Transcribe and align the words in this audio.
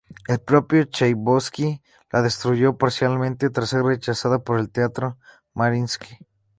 El 0.27 0.39
propio 0.39 0.85
Chaikovski 0.85 1.79
la 2.11 2.23
destruyó 2.23 2.75
parcialmente 2.75 3.51
tras 3.51 3.69
ser 3.69 3.83
rechazada 3.83 4.39
por 4.43 4.59
el 4.59 4.71
Teatro 4.71 5.19
Mariinski. 5.53 6.17